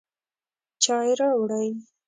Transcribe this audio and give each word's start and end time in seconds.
چای 0.83 1.09
راوړئ 1.19 1.69